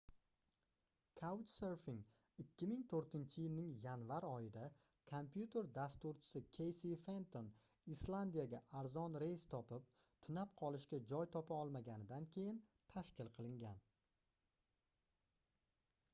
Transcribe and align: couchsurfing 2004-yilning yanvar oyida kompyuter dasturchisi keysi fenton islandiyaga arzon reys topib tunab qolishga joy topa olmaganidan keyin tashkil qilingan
couchsurfing 1.17 1.97
2004-yilning 2.61 3.67
yanvar 3.83 4.25
oyida 4.29 4.63
kompyuter 5.11 5.67
dasturchisi 5.75 6.41
keysi 6.57 6.93
fenton 7.03 7.51
islandiyaga 7.95 8.61
arzon 8.81 9.19
reys 9.25 9.45
topib 9.53 9.85
tunab 10.29 10.55
qolishga 10.63 11.01
joy 11.13 11.25
topa 11.37 11.59
olmaganidan 11.67 12.27
keyin 12.39 12.57
tashkil 12.95 13.29
qilingan 13.37 13.85